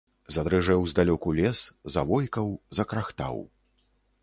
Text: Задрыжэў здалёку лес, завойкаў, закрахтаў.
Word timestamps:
Задрыжэў 0.35 0.81
здалёку 0.93 1.33
лес, 1.41 1.59
завойкаў, 1.97 2.51
закрахтаў. 2.79 3.35